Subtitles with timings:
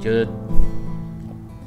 [0.00, 0.28] 就是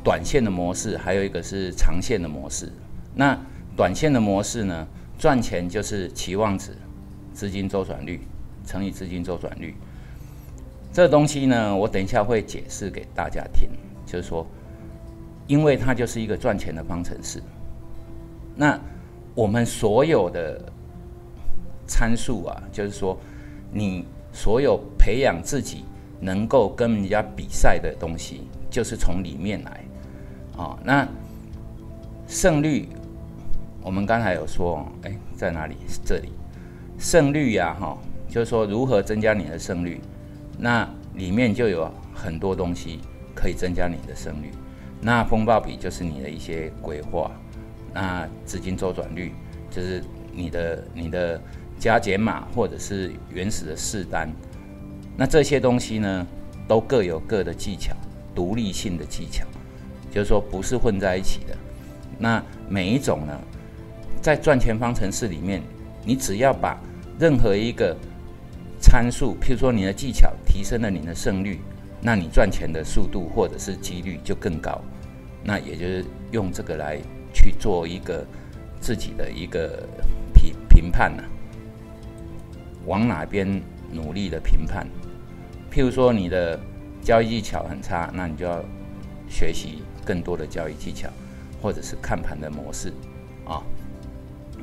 [0.03, 2.71] 短线的模式，还有一个是长线的模式。
[3.16, 3.36] 那
[3.76, 4.88] 短线的模式呢，
[5.18, 6.71] 赚钱就是期望值、
[7.34, 8.21] 资金周转率
[8.63, 9.73] 乘以资金周转率。
[10.94, 13.70] 这东西呢，我等一下会解释给大家听，
[14.05, 14.46] 就是说，
[15.48, 17.41] 因为它就是一个赚钱的方程式。
[18.55, 18.80] 那
[19.34, 20.62] 我们所有的
[21.88, 23.18] 参数啊，就是说，
[23.71, 24.05] 你
[24.38, 25.83] 所有培养自己
[26.19, 29.83] 能够跟人家比赛的东西，就是从里面来。
[30.55, 31.07] 啊，那
[32.28, 32.88] 胜率，
[33.81, 35.75] 我们刚才有说，哎，在哪里？
[36.05, 36.30] 这里，
[37.00, 37.97] 胜率呀，哈，
[38.30, 40.00] 就是说如何增加你的胜率。
[40.59, 43.00] 那里面就有很多东西
[43.33, 44.52] 可以增加你的胜率。
[45.02, 47.31] 那风暴比就是你的一些规划，
[47.92, 49.33] 那资金周转率
[49.72, 51.42] 就是你的你的
[51.80, 54.30] 加减码或者是原始的试单。
[55.16, 56.27] 那这些东西呢，
[56.67, 57.95] 都各有各的技巧，
[58.36, 59.45] 独立性的技巧，
[60.11, 61.58] 就是说不是混在一起的。
[62.19, 63.34] 那每一种呢，
[64.22, 65.61] 在赚钱方程式里面，
[66.03, 66.80] 你只要把
[67.19, 67.95] 任何一个
[68.80, 71.59] 参数，譬如说你的技巧提升了你的胜率，
[72.02, 74.81] 那你赚钱的速度或者是几率就更高。
[75.44, 77.00] 那也就是用这个来
[77.34, 78.25] 去做一个
[78.80, 79.88] 自己的一个
[80.34, 81.23] 评评判呢，
[82.88, 84.88] 往哪边努力的评判。
[85.72, 86.60] 譬如说你的
[87.04, 88.66] 交易技巧很差，那你就要
[89.30, 91.08] 学习更多的交易技巧，
[91.62, 92.92] 或者是看盘的模式
[93.46, 93.62] 啊。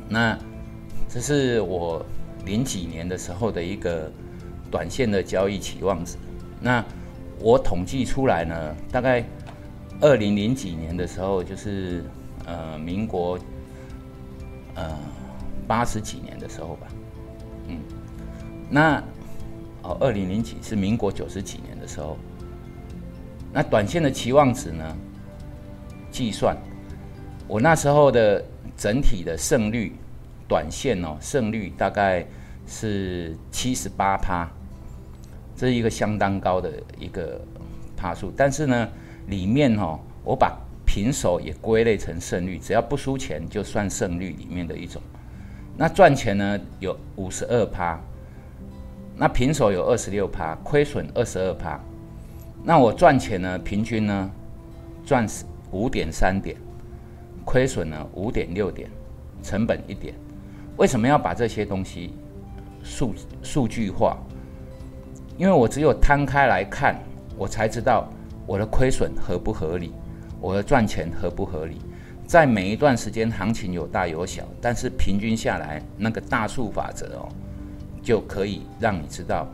[0.08, 0.36] 那
[1.08, 2.04] 这是我。
[2.44, 4.12] 零几年的时候的一个
[4.70, 6.18] 短线的交易期望值，
[6.60, 6.84] 那
[7.38, 9.24] 我统计出来呢，大概
[9.98, 12.04] 二零零几年的时候，就是
[12.44, 13.38] 呃民国
[14.74, 14.94] 呃
[15.66, 16.86] 八十几年的时候吧，
[17.68, 17.78] 嗯，
[18.74, 19.00] 那
[19.82, 22.16] 哦二零零几是民国九十几年的时候，
[23.52, 24.96] 那短线的期望值呢，
[26.10, 26.56] 计算
[27.46, 28.44] 我那时候的
[28.76, 29.94] 整体的胜率。
[30.46, 32.24] 短线哦，胜率大概
[32.66, 34.46] 是七十八趴，
[35.56, 37.40] 这是一个相当高的一个
[37.96, 38.30] 趴数。
[38.36, 38.88] 但是呢，
[39.28, 45.00] 里面哦，我把平手也归类成胜率，只要不输钱就算胜率里面的一种。
[45.78, 47.98] 那赚钱呢有五十二趴，
[49.16, 51.80] 那平手有二十六趴，亏损二十二趴。
[52.62, 54.30] 那我赚钱呢，平均呢
[55.04, 55.26] 赚
[55.70, 56.56] 五点三点，
[57.44, 58.90] 亏损呢五点六点，
[59.42, 60.14] 成本一点。
[60.76, 62.14] 为什么要把这些东西
[62.82, 64.16] 数数据化？
[65.36, 66.96] 因为我只有摊开来看，
[67.36, 68.08] 我才知道
[68.46, 69.92] 我的亏损合不合理，
[70.40, 71.78] 我的赚钱合不合理。
[72.26, 77.28] 在每一段时间，行情有大有小，但是平均下来，那个大数法则哦，
[78.04, 79.48] 就可以让你知道，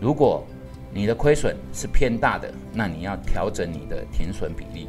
[0.00, 0.46] 如果
[0.94, 4.86] 你的亏损是偏大的，那你要调整你的停损比例；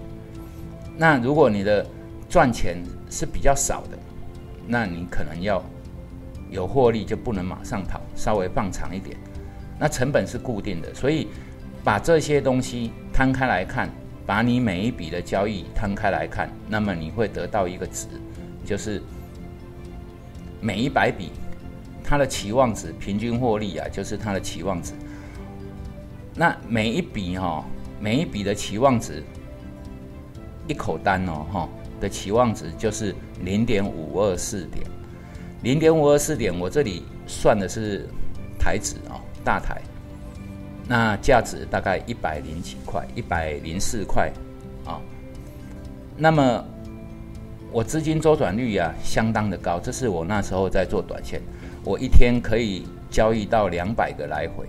[0.95, 1.85] 那如果你的
[2.29, 3.97] 赚钱是比较少的，
[4.65, 5.61] 那你可能要
[6.49, 9.17] 有获利，就不能马上跑，稍微放长一点。
[9.77, 11.27] 那成本是固定的，所以
[11.83, 13.89] 把这些东西摊开来看，
[14.25, 18.07] 把你每一笔的交易摊开来看，那么你会得到一个值，
[18.63, 19.01] 就是
[20.61, 21.31] 每一百笔
[22.09, 24.93] 它的期望值，平均获利啊，就是它的期望值。
[26.33, 27.63] 那每一笔哈，
[27.99, 29.23] 每一笔的期望值，
[30.67, 31.69] 一口单哦哈。
[32.01, 34.83] 的期望值就是零点五二四点，
[35.63, 38.07] 零点五二四点，我这里算的是
[38.57, 39.81] 台指啊，大台，
[40.87, 44.31] 那价值大概一百零几块，一百零四块
[44.85, 45.01] 啊。
[46.15, 46.65] 那么
[47.69, 51.41] 我资金周转率啊，相当的高，这是我那时候在做短线，
[51.84, 54.67] 我一天可以交易到两百个来回，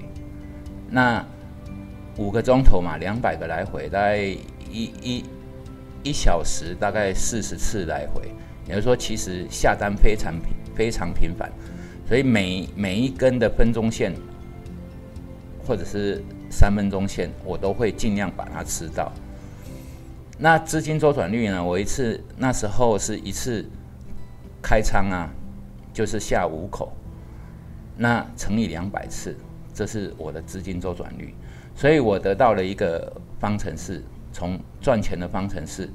[0.88, 1.24] 那
[2.16, 4.38] 五个钟头嘛，两百个来回，大概一
[5.02, 5.24] 一。
[6.02, 8.22] 一小时大概四十次来回，
[8.66, 11.52] 也就是说，其实下单非常频非常频繁，
[12.08, 14.10] 所以每每一根的分钟线
[15.66, 19.12] 或者是三分钟线，我都会尽量把它吃到。
[20.38, 21.62] 那资金周转率呢？
[21.62, 23.62] 我一次那时候是一次
[24.62, 25.28] 开仓啊，
[25.92, 26.90] 就是下五口，
[27.96, 29.36] 那乘以两百次，
[29.74, 31.34] 这是我的资金周转率，
[31.74, 34.02] 所以我得到了一个方程式。
[34.32, 35.90] 从赚钱的方程式，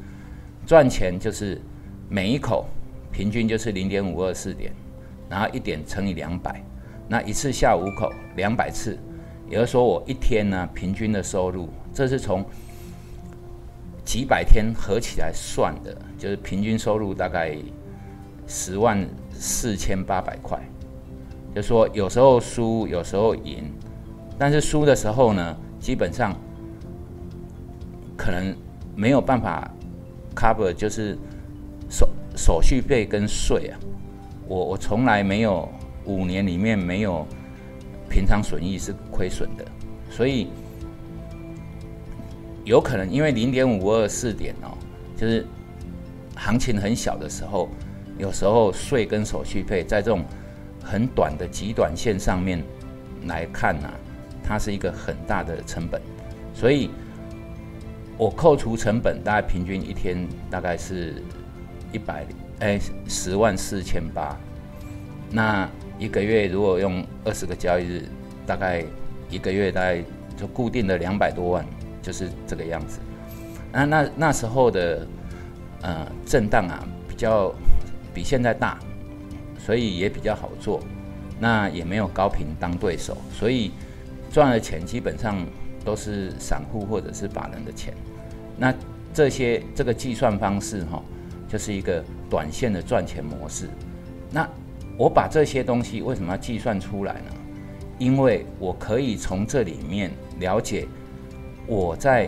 [0.67, 1.61] 赚钱就是
[2.09, 2.65] 每一口
[3.09, 4.73] 平均就是零点五二四点，
[5.29, 6.61] 然后一点乘以两百，
[7.07, 8.99] 那一次下五口两百次，
[9.49, 12.45] 也就是说我一天呢平均的收入，这是从
[14.03, 17.55] 几百天合起来算的，就是平均收入大概
[18.45, 20.59] 十万四千八百块，
[21.55, 23.71] 就说有时候输有时候赢，
[24.37, 26.35] 但是输的时候呢，基本上
[28.17, 28.53] 可能
[28.93, 29.71] 没有办法
[30.35, 31.17] cover，就是
[31.89, 33.79] 手手续费跟税啊。
[34.49, 35.67] 我我从来没有
[36.03, 37.25] 五年里面没有
[38.09, 39.65] 平常损益是亏损的，
[40.11, 40.49] 所以
[42.65, 44.75] 有可能因为零点五二四点哦，
[45.15, 45.47] 就是
[46.35, 47.69] 行情很小的时候，
[48.17, 50.21] 有时候税跟手续费在这种
[50.95, 52.63] 很短的极短线上面
[53.27, 53.89] 来看呢，
[54.41, 56.01] 它是一个很大的成本，
[56.53, 56.89] 所以
[58.17, 61.21] 我扣除成本，大概平均一天大概是
[61.91, 62.25] 一百。
[62.59, 64.37] 哎，十万四千八，
[65.29, 65.69] 那
[65.99, 68.03] 一个月如果用二十个交易日，
[68.47, 68.81] 大概
[69.29, 70.01] 一个月大概
[70.37, 71.65] 就固定的两百多万，
[72.01, 72.99] 就是这个样子。
[73.73, 75.05] 那那那时候的
[75.81, 77.53] 呃震荡啊，比较
[78.13, 78.79] 比现在大，
[79.65, 80.79] 所以也比较好做。
[81.39, 83.71] 那也没有高频当对手，所以
[84.31, 85.35] 赚的钱基本上
[85.83, 87.93] 都是散户或者是法人的钱。
[88.57, 88.73] 那
[89.13, 91.01] 这些这个计算方式哈。
[91.47, 93.69] 就是一个短线的赚钱模式。
[94.31, 94.49] 那
[94.97, 97.31] 我把这些东西为什么要计算出来呢？
[97.99, 100.87] 因为我可以从这里面了解
[101.67, 102.27] 我在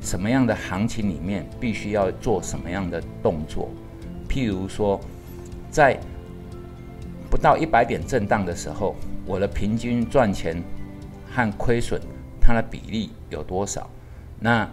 [0.00, 3.70] 什么样的行情里面必须要做什么样的动作。
[4.28, 5.00] 譬如说，
[5.70, 5.98] 在
[7.46, 10.60] 到一百点震荡的时候，我的平均赚钱
[11.30, 12.00] 和亏损
[12.40, 13.88] 它的比例有多少？
[14.40, 14.68] 那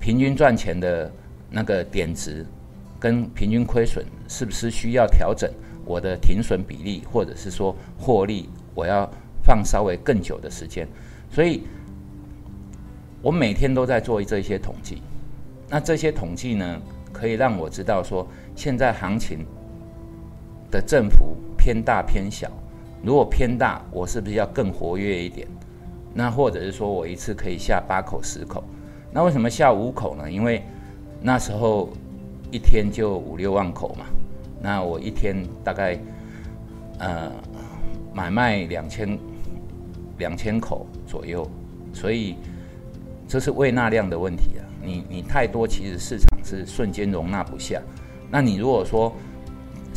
[0.00, 1.08] 平均赚钱的
[1.48, 2.44] 那个点值。
[2.98, 5.48] 跟平均亏损是不是需要调整
[5.84, 9.08] 我的停损比例，或者是说获利我要
[9.44, 10.84] 放稍微更久的时间？
[11.30, 11.62] 所以，
[13.22, 15.00] 我每天都在做这些统计。
[15.68, 16.82] 那这些统计呢，
[17.12, 18.26] 可以让我知道说
[18.56, 19.46] 现在行情
[20.70, 22.50] 的振幅偏大偏小。
[23.02, 25.46] 如果偏大，我是不是要更活跃一点？
[26.14, 28.64] 那或者是说我一次可以下八口十口？
[29.12, 30.30] 那为什么下五口呢？
[30.30, 30.62] 因为
[31.20, 31.88] 那时候。
[32.50, 34.06] 一天就五六万口嘛，
[34.58, 35.98] 那我一天大概
[36.98, 37.30] 呃
[38.14, 39.18] 买卖两千
[40.16, 41.46] 两千口左右，
[41.92, 42.36] 所以
[43.28, 44.64] 这是胃纳量的问题啊。
[44.82, 47.82] 你你太多，其实市场是瞬间容纳不下。
[48.30, 49.12] 那你如果说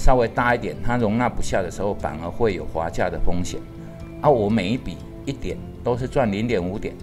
[0.02, 3.60] 稍微大一点，它容纳不下的时候，反而会有滑价的风险。
[4.22, 6.96] 啊，我每一笔一点都是赚零点五点，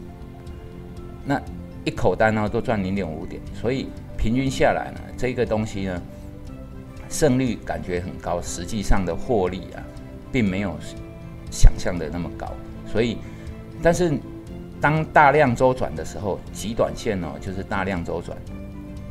[1.24, 1.40] 那
[1.84, 3.86] 一口单呢都赚零点五点，所以。
[4.20, 6.02] 平均下来呢，这个东西呢，
[7.08, 9.78] 胜率感觉很高，实际上的获利啊，
[10.32, 10.74] 并没有
[11.52, 12.52] 想象的那么高。
[12.84, 13.18] 所以，
[13.80, 14.18] 但是
[14.80, 18.36] 当大量周转的时候，极短线哦，就是大量周转，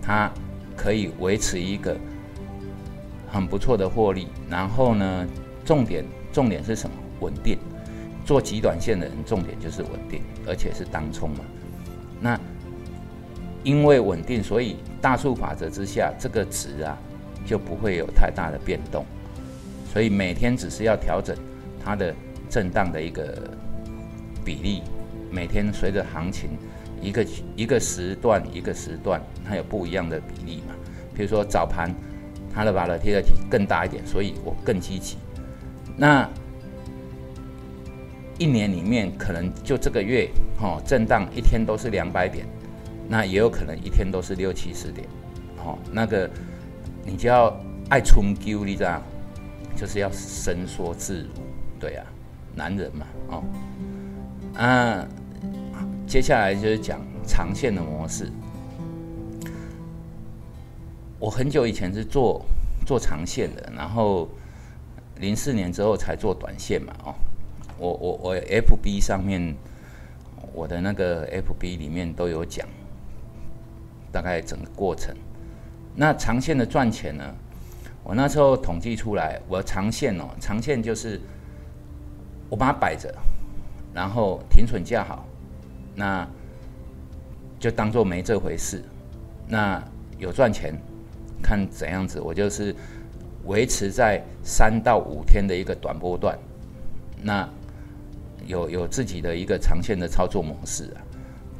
[0.02, 0.30] 它
[0.76, 1.96] 可以维持一个
[3.28, 4.28] 很不错的获利。
[4.50, 5.28] 然后呢，
[5.64, 6.96] 重点重点是什么？
[7.20, 7.58] 稳定。
[8.26, 11.40] 做极短线的人，重点就是稳定，而且是当冲嘛。
[12.20, 12.40] 那
[13.64, 14.78] 因为稳定，所以。
[15.00, 16.98] 大数法则之下，这个值啊
[17.46, 19.06] 就不会有太大的变动，
[19.94, 21.38] 所以每天只是要调整
[21.86, 22.14] 它的
[22.50, 23.48] 震荡的一个
[24.44, 24.82] 比例。
[25.30, 26.50] 每天随着行情
[27.00, 27.26] 一个
[27.56, 30.74] 一个时段一个时段，它有不一样的比例嘛。
[31.14, 31.94] 比如说早盘
[32.58, 35.18] 它的 volatility 更大一点，所以我更积极。
[35.96, 36.28] 那
[38.40, 40.28] 一年里面可能就这个月
[40.60, 42.48] 哦震荡一天都是两百点。
[43.10, 45.08] 那也有可能一天都是六七十点，
[45.64, 46.30] 哦，那个
[47.06, 49.02] 你就要爱冲丢，你知道，
[49.78, 51.30] 就是要伸缩自如，
[51.80, 52.06] 对啊，
[52.54, 53.44] 男人嘛，哦，
[54.58, 55.08] 啊，
[56.06, 58.30] 接下来就是讲长线的模式。
[61.20, 62.46] 我很久以前是做
[62.86, 64.28] 做长线的，然后
[65.20, 67.16] 零四年之后才做短线嘛，哦，
[67.78, 69.56] 我我我 F B 上面
[70.54, 72.68] 我的那个 F B 里面都有讲。
[74.10, 75.14] 大概整个过程，
[75.94, 77.36] 那长线的赚钱呢？
[78.04, 81.20] 我那时候统计出来，我长线哦，长线就是
[82.50, 83.14] 我把它摆着，
[83.94, 85.28] 然后停损价好，
[85.94, 86.26] 那
[87.60, 88.82] 就当做没这回事。
[89.46, 89.84] 那
[90.18, 90.74] 有赚钱，
[91.42, 92.76] 看怎样子，我就是
[93.46, 96.38] 维持在三到五天的一个短波段，
[97.22, 97.48] 那
[98.46, 101.02] 有有自己的一个长线的操作模式啊。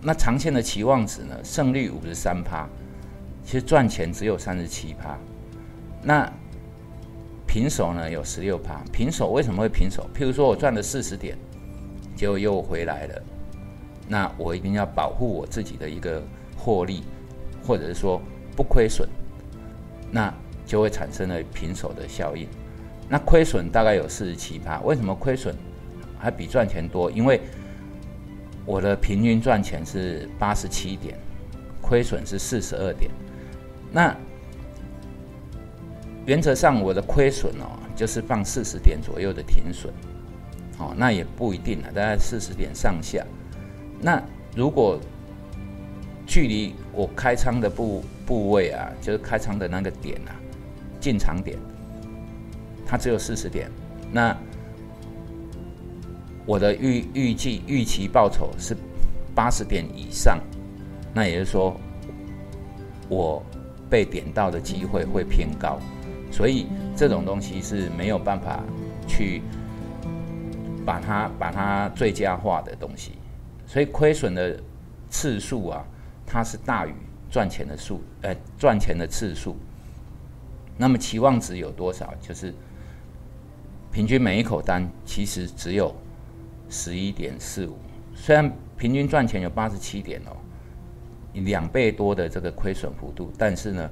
[0.02, 1.36] 那长线的期望值呢？
[1.44, 2.68] 胜率五十三趴，
[3.44, 5.18] 其实赚钱只有三十七趴。
[6.04, 6.32] 那
[7.48, 8.10] 平手呢？
[8.10, 8.82] 有十六趴。
[8.94, 10.08] 平手为什么会平手？
[10.16, 11.36] 譬如说我赚了四十点，
[12.16, 13.24] 结果又回来了，
[14.08, 16.22] 那我一定要保护我自己的一个
[16.56, 17.04] 获利，
[17.66, 18.22] 或者是说
[18.56, 19.10] 不亏损，
[20.12, 20.34] 那
[20.66, 22.48] 就会产生了平手的效应。
[23.10, 24.80] 那亏损大概有四十七趴。
[24.82, 25.56] 为什么亏损
[26.20, 27.10] 还比赚钱多？
[27.10, 27.40] 因为
[28.66, 31.18] 我的平均赚钱是八十七点，
[31.82, 33.10] 亏损是四十二点。
[33.92, 34.14] 那
[36.26, 39.94] 原则上我的亏损哦，就是放四十点左右的停损，
[40.78, 43.26] 哦，那也不一定啊，大概四十点上下。
[44.02, 44.22] 那
[44.54, 45.00] 如果
[46.26, 50.36] 距离我开仓的部部位啊，就是开仓的那个点啊，
[51.00, 51.58] 进场点，
[52.86, 53.72] 它只有四十点，
[54.12, 54.38] 那
[56.46, 58.78] 我的预预计预期报酬是
[59.34, 60.38] 八十点以上，
[61.14, 61.76] 那也就是说，
[63.08, 63.42] 我
[63.90, 65.80] 被点到的机会会偏高，
[66.30, 68.62] 所以这种东西是没有办法
[69.08, 69.42] 去
[70.86, 73.14] 把它把它最佳化的东西，
[73.66, 74.60] 所以亏损的
[75.10, 75.86] 次数啊。
[76.30, 76.94] 它是大于
[77.30, 79.56] 赚钱的数，呃，赚钱的次数。
[80.78, 82.14] 那么期望值有多少？
[82.22, 82.54] 就是
[83.92, 85.94] 平均每一口单其实只有
[86.70, 87.76] 十一点四五，
[88.14, 90.38] 虽然平均赚钱有八十七点哦，
[91.34, 93.90] 两倍多的这个亏损幅度，但是呢，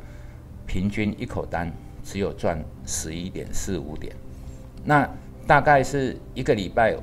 [0.67, 1.71] 平均一口单
[2.03, 4.15] 只有赚十一点四五点。
[4.83, 5.09] 那
[5.47, 6.95] 大概是一个礼拜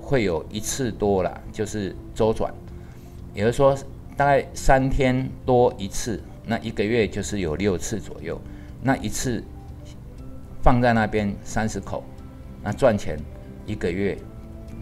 [0.00, 2.52] 会有一次多了，就是周转，
[3.34, 3.76] 也就是说。
[4.16, 8.40] 大概三天多一次，那一个月就是有六次左右。
[8.82, 9.44] 那一次
[10.62, 12.02] 放在那边三十口，
[12.62, 13.18] 那赚钱
[13.66, 14.16] 一个月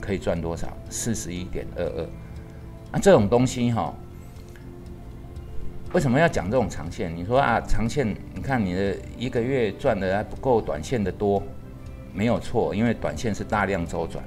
[0.01, 0.69] 可以赚多少？
[0.89, 2.07] 四十一点二二。
[2.93, 3.93] 那这种东西哈，
[5.93, 7.15] 为什么要讲这种长线？
[7.15, 11.43] 你说啊，长线你看你的一个月赚的还不够短线的多，
[12.13, 14.25] 没有错，因为短线是大量周转，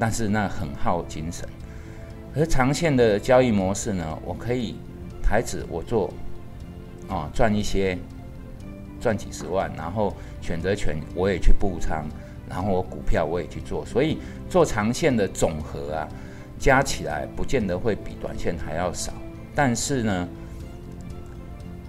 [0.00, 1.48] 但是那很耗精神。
[2.38, 4.76] 而长线的交易模式呢，我可以
[5.20, 6.08] 台子我做，
[7.08, 7.98] 啊赚一些，
[9.00, 12.04] 赚几十万，然后选择权我也去布仓，
[12.48, 14.18] 然后我股票我也去做，所以
[14.48, 16.08] 做长线的总和啊，
[16.60, 19.12] 加起来不见得会比短线还要少，
[19.52, 20.28] 但是呢，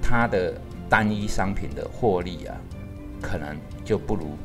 [0.02, 2.58] 它的单一商品的获利啊，
[3.22, 4.36] 可能就不如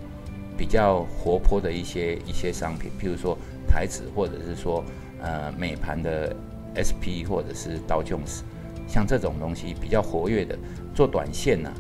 [0.55, 4.85] 比较活泼的一些一些商品，譬如说台子或者是说。
[5.25, 6.37] 呃，美盘的
[6.77, 8.43] SP 或者是刀 Jones，
[8.87, 10.55] 像这种东西比较活跃的，
[10.95, 11.73] 做短线呢，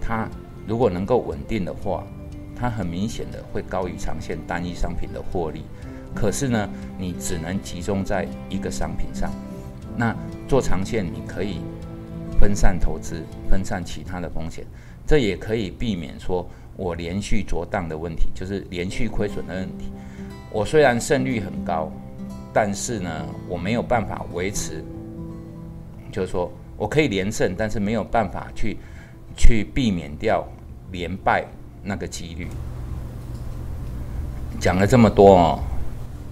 [0.00, 0.26] 它
[0.66, 2.02] 如果能够稳定的话，
[2.56, 5.62] 它很明显的会高于长线单一商品的获利。
[6.14, 6.66] 可是呢，
[6.98, 9.30] 你只能集中在一个商品上。
[9.94, 10.16] 那
[10.48, 11.58] 做长线，你可以
[12.40, 14.64] 分散投资，分散其他的风险，
[15.06, 19.92] 这也可以避免说我连续着当的问题，就是连续亏损的问题。
[20.50, 21.92] 我虽然胜率很高。
[22.52, 24.84] 但是呢，我没有办法维持，
[26.10, 28.76] 就是说我可以连胜，但是没有办法去
[29.36, 30.44] 去避免掉
[30.90, 31.44] 连败
[31.84, 32.48] 那个几率。
[34.58, 35.60] 讲了这么多哦，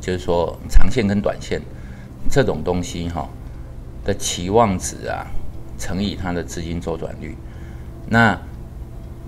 [0.01, 1.63] 就是说长线跟短线
[2.29, 3.29] 这种东西哈
[4.05, 5.27] 的期望值啊，
[5.79, 7.37] 乘以它的资金周转率。
[8.09, 8.39] 那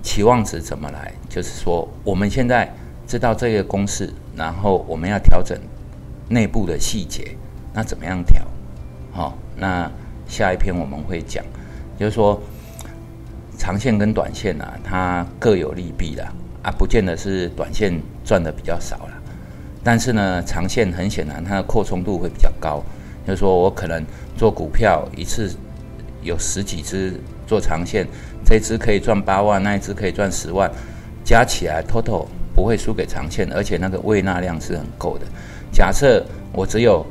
[0.03, 1.13] 期望值怎么来？
[1.29, 2.71] 就是说我们现在
[3.07, 5.57] 知道这个公式，然后我们要调整。
[6.31, 7.35] 内部的细节，
[7.73, 8.41] 那怎么样调？
[9.11, 9.91] 好，那
[10.25, 11.43] 下一篇我们会讲，
[11.99, 12.41] 就是说
[13.57, 16.23] 长线跟短线啊，它各有利弊的
[16.63, 19.21] 啊，不见得是短线赚的比较少了，
[19.83, 22.81] 但是呢，长线很显然它的扩充度会比较高，
[23.27, 24.01] 就是说我可能
[24.37, 25.53] 做股票一次
[26.23, 28.07] 有十几只做长线，
[28.45, 30.71] 这只可以赚八万，那一只可以赚十万，
[31.25, 35.25] 加起来 total 不会输给长线，而且那个胃纳量是很够的。
[35.71, 37.05] 假设我只有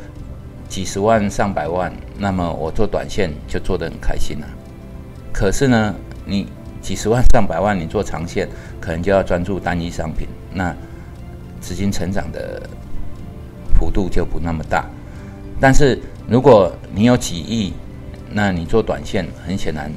[0.68, 4.46] 几十万上百万，那么我做短线就做得很开心了。
[5.32, 5.94] 可是呢，
[6.26, 6.46] 你
[6.82, 8.48] 几十万上百万，你做长线
[8.78, 10.74] 可能就要专注单一商品，那
[11.60, 12.62] 资金成长的
[13.74, 14.84] 幅度就不那么大。
[15.58, 15.98] 但是
[16.28, 17.72] 如果你有几亿，
[18.30, 19.90] 那你做短线很显然，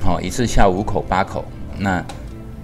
[0.00, 1.44] 好一次下五口八口，
[1.78, 2.04] 那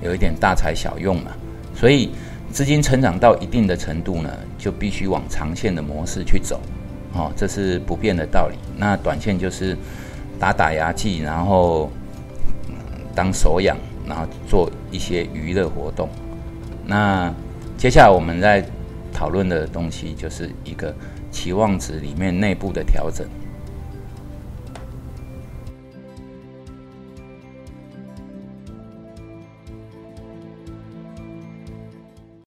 [0.02, 1.30] 有一点大材小用嘛，
[1.74, 2.10] 所以。
[2.50, 6.60] 资金成长到一定的程度呢，就必须往长线的模式去走，
[7.12, 8.56] 哦，这是不变的道理。
[8.76, 9.76] 那短线就是
[10.38, 11.90] 打打牙祭，然后
[13.14, 13.76] 当手痒，
[14.06, 16.08] 然后做一些娱乐活动。
[16.86, 17.32] 那
[17.76, 18.64] 接下来我们在
[19.12, 20.94] 讨论的东西就是一个
[21.30, 23.26] 期望值里面内部的调整。